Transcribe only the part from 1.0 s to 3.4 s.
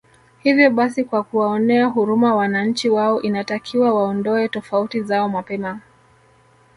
kwa kuwaonea huruma wananchi wao